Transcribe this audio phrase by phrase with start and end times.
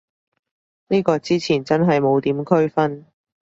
[0.87, 3.05] 呢個之前真係冇點區分